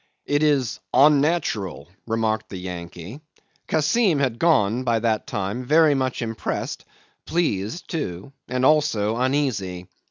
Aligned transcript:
It 0.25 0.41
is 0.41 0.79
"onnatural," 0.95 1.87
remarked 2.07 2.49
the 2.49 2.57
Yankee. 2.57 3.21
Kassim 3.67 4.17
had 4.17 4.39
gone, 4.39 4.83
by 4.83 4.97
that 4.97 5.27
time, 5.27 5.63
very 5.63 5.93
much 5.93 6.23
impressed, 6.23 6.85
pleased 7.27 7.87
too, 7.87 8.33
and 8.47 8.65
also 8.65 9.15
uneasy. 9.17 9.87